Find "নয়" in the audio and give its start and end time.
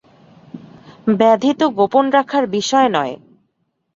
2.95-3.13